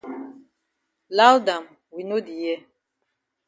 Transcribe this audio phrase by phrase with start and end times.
[1.17, 2.61] Loud am we no di hear.